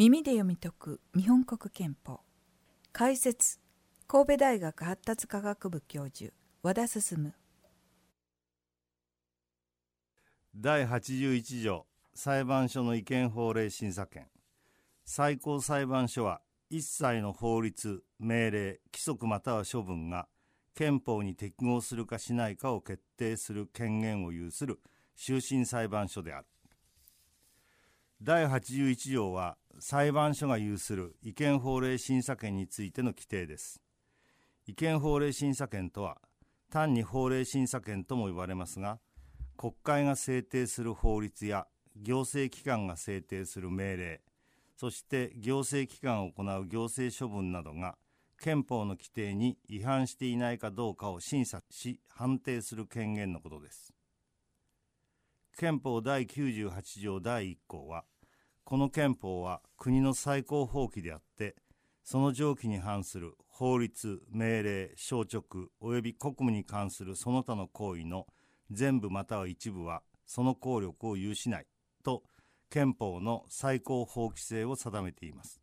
[0.00, 2.20] 耳で読み解く日本国憲法。
[2.90, 3.58] 解説
[4.06, 7.34] 神戸大学発達科学部教授和田進。
[10.56, 11.84] 第81条
[12.14, 14.28] 裁判所の違憲法令審査権。
[15.04, 16.40] 最高裁判所は
[16.70, 20.28] 一切の法律命令規則または処分が
[20.74, 24.80] 憲法に適合するかしないかを決定する権限を有する
[25.14, 26.46] 終審裁判所である。
[28.22, 33.80] 第81条は裁判所が有する違憲法令審査権についての規定です。
[34.66, 36.18] 違憲法令審査権とは
[36.70, 39.00] 単に法令審査権とも呼ばれますが
[39.56, 41.66] 国会が制定する法律や
[41.96, 44.20] 行政機関が制定する命令
[44.76, 47.96] そして行政機関を行う行政処分などが
[48.40, 53.92] 憲法の規定に違反していないかどうかを審査し判定する権限のことです。
[55.58, 58.04] 憲法第98条第1項は
[58.70, 61.56] この憲法は国の最高法規であって
[62.04, 65.42] その上記に反する法律命令消直
[65.82, 68.28] 及び国務に関するその他の行為の
[68.70, 71.66] 全部または一部はその効力を有しない
[72.04, 72.22] と
[72.70, 75.60] 憲法の最高法規制を定めています。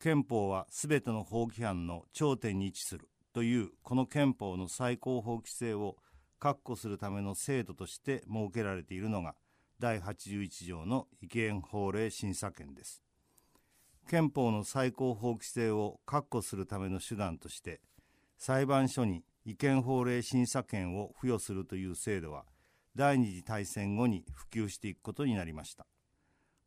[0.00, 5.94] 憲法はすべての法規範の頂点に位置するというこの憲法の最高法規制を
[6.40, 9.36] 確保するための制度として設けられているのが
[9.80, 13.02] 第81条の違憲法令審査権です。
[14.08, 17.80] 憲法の最高法規制を確保するための手段として
[18.38, 22.44] 裁判所に違憲法令審査権を付与するという制度は
[22.96, 25.86] 第二次大戦後に普及していくことになりました。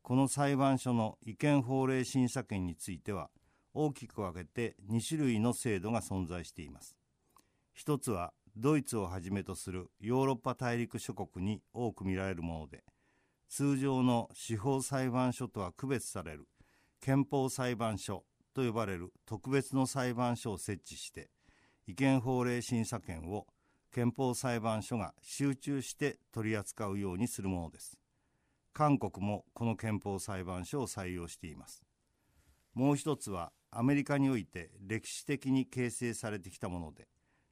[0.04, 3.30] この裁判所の違憲法令審査権については
[3.73, 6.95] 大きく分けて2種類の制度が存在しています。
[7.73, 12.83] 一つはドイツをはじめとするヨーロッパ大陸諸国に多く見られるもので
[13.54, 16.48] 通常の司法裁判所とは区別される
[17.02, 18.23] 憲法裁判所
[18.54, 21.30] と呼ばれる特別の裁判所を設置して
[21.86, 23.48] 違憲法令審査権を
[23.94, 27.98] 憲法裁判所が集中して取り扱うようにするものです。
[28.72, 31.83] 韓国もこの憲法裁判所を採用しています。
[32.73, 37.10] もう一つはアメリカにおいて歴史的に形成されてきたもので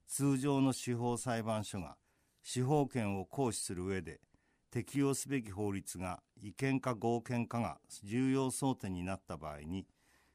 [0.07, 1.97] 通常の司法裁判所が
[2.41, 4.21] 司法権を行使する上で
[4.71, 9.87] 適用すべき法律が違憲か合憲かが重要争点になった場合に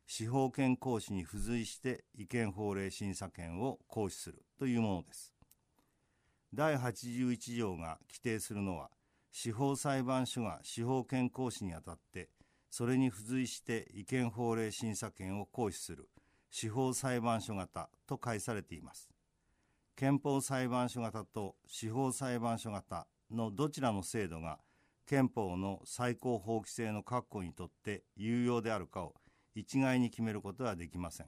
[0.07, 5.33] 司法権行使に付随して違憲法令審査権を行使するというものです。
[6.53, 8.91] 第81条が規定するのは
[9.33, 12.29] 司法裁判所が司法権行使にあたって
[12.71, 16.09] それに付随して違憲法令審査権を行使する
[16.51, 19.09] 司法裁判所型と解されています。
[19.97, 24.59] 憲法裁判所型と司法裁判所型のどちらの制度が
[25.07, 29.15] 憲法の最高法規制の確保にとって有用であるかを
[29.55, 31.27] 一概に決めることはできません。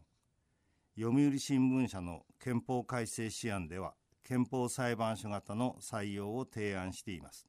[0.99, 3.95] 読売新聞社の憲法改正試案では
[4.25, 7.47] 憲法裁判所型の採用を提案しています。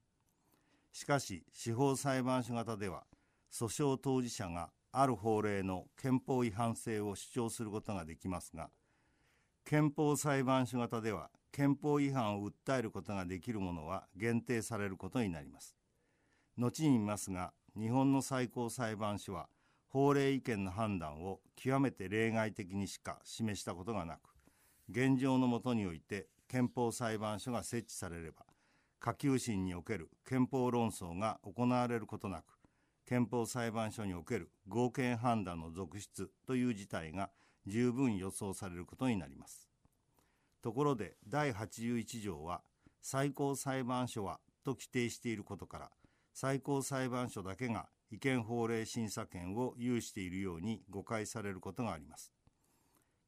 [0.91, 3.03] しかし司法裁判所型では
[3.51, 8.69] 訴訟当事者がある法令の憲法違反性を主張することができますが
[9.69, 15.75] 憲法裁判所型では憲法違反を訴えることができるものは限定されることになります。
[16.57, 19.50] 後に見ますが日本の最高裁判所は
[19.89, 24.19] 法令違憲の判断を極めて例外的にしか示したことがなく
[24.89, 28.45] 現状のもとにおいて憲法裁判所が設置されれば
[29.01, 32.45] 下級審における憲法論争が行われることなく
[33.06, 37.31] 憲法裁判所における合憲判断の続出という事態が
[37.67, 39.67] 十分予想されることになります。
[40.61, 42.61] ところで第81条は
[43.01, 45.91] 最高裁判所はと規定していることから
[46.33, 52.31] 最高裁判所だけが違憲法令審査権を有しているように誤解されることがあります。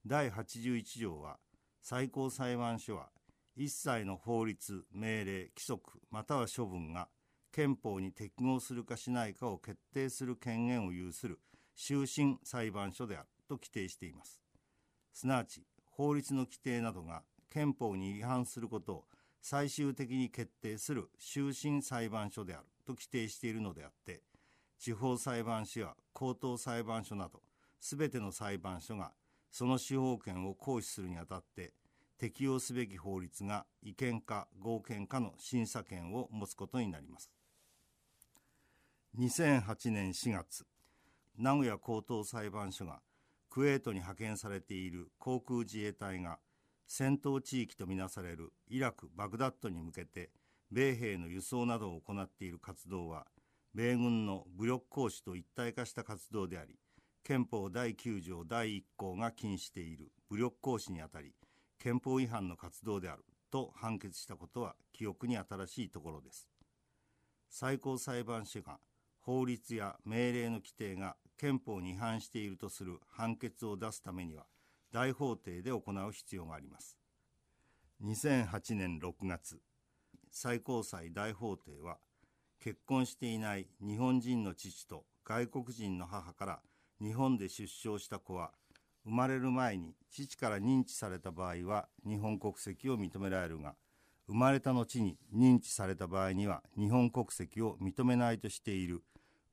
[0.05, 1.37] 第81条は
[1.81, 3.09] 最高裁判所は
[3.55, 7.09] 一切の法律命令規則または処分が
[7.51, 11.39] 憲法に適合するかしないかを決定する権限を有する
[11.75, 13.27] 終審裁判所である。
[13.49, 14.39] と規定しています。
[15.11, 19.05] すなわち法律の規定などが憲法に違反することを
[19.41, 24.21] 最終的に決定する終審裁判所であると規定しているのであって
[24.77, 27.41] 地方裁判所や高等裁判所など
[27.81, 29.11] すべての裁判所が
[29.51, 31.73] その司法権を行使するにあたって
[32.17, 37.31] 適用すべき法律が違憲か合憲かの審査権を持つことになります。
[39.17, 40.65] 2008年4月
[41.37, 42.99] 名古屋高等裁判所が
[43.49, 46.39] クウェートに派遣されている航空自衛隊が
[46.87, 50.31] 戦闘地域とみなされるイラク・バグダッドに向けて
[50.71, 53.25] 米兵の輸送などを行っている活動は
[53.73, 56.75] 米軍の武力行使と一体化した活動であり
[57.23, 61.33] 憲法第9条第1項が禁じている武力行使にあたり
[61.79, 66.47] 憲法違反の活動であると判決したことは記憶に新しいところです。
[67.49, 68.79] 最高裁判所が
[69.21, 74.45] 法律や命令の規定が憲法に違反しているとする判決を出すためには
[74.91, 76.97] 大法廷で行う必要があります。
[78.03, 79.59] 2008年6月
[80.31, 81.97] 最高裁大法廷は
[82.59, 86.59] 結婚していない日本人の父と外国人の母から
[87.01, 88.51] 日本で出生した子は
[89.05, 93.75] 生まれる前に父から認知された場合は日本国籍を認められるが
[94.29, 99.01] 生まれた後に認知された場合には日本国籍を認めないとしている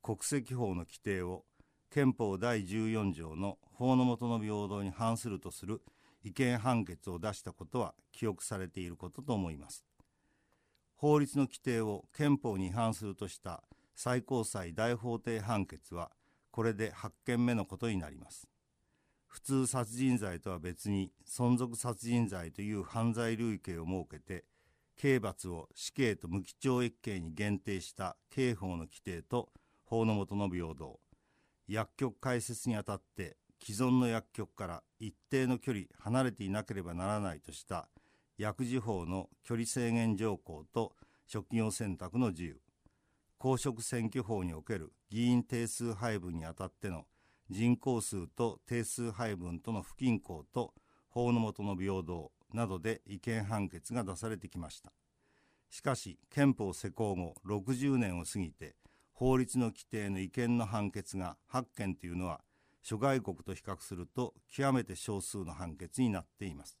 [0.03, 1.45] 国籍法の規定を
[1.89, 5.81] 憲法第14条の法の下の平等に反するとする
[6.23, 9.83] 違憲判決を出したことは記憶されていることと思います
[10.95, 13.63] 法律の規定を憲法に違反するとした
[13.95, 16.11] 最高裁大法廷判決は
[16.51, 18.47] これで8件目のことになります
[19.25, 24.45] 普通殺人罪とは別に存続殺人罪という犯罪類型を設けて
[24.97, 29.49] 刑罰を死刑と無期懲役刑に限定した刑法の規定と
[29.85, 30.99] 法の下の平等。
[31.67, 37.89] 薬局開設にあたって既存の薬局から一定の距離離れていなければならないとした
[38.37, 40.93] 薬事法の距離制限条項と
[41.25, 42.61] 職業選択の自由。
[43.37, 47.05] 公職選挙法における議員定数配分にあたっての
[47.49, 50.73] 人口数と定数配分との不均衡と
[51.09, 52.31] 法の下の平等。
[52.53, 54.91] などで違憲判決が出されてきました。
[55.69, 58.75] しかし憲法施行後60年を過ぎて
[59.13, 62.41] 法律の規定の違憲の判決が8件というのは
[62.81, 66.77] 諸外国と比較すると極めて少数の判決になっています。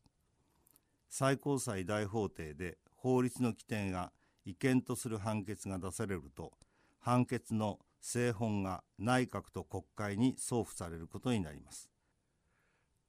[1.09, 4.11] 最高裁大法廷で法律の規定が
[4.45, 6.53] 違憲とする判決が出されると
[6.99, 11.89] 判決の正本が内閣と国会に送付されることになります。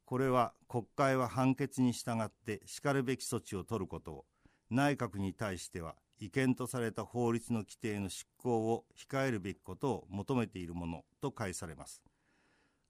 [0.08, 4.24] これは国会は判決に従ってしかるべき措置を取ることを
[4.70, 12.00] 内閣に対しては違憲とされた法律の規定の執行を控えるべきことを求めているものと解されます。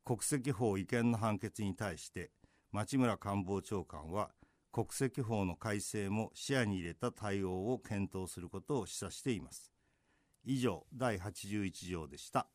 [0.05, 2.31] 国籍法違憲の判決に対して
[2.70, 4.31] 町村官房長官は
[4.71, 9.73] 国籍法の改正も視野に入れた対応を検討することを示唆しています。
[10.44, 12.47] 以上第81条でした、